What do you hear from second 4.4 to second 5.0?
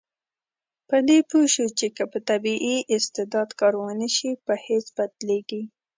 په هېڅ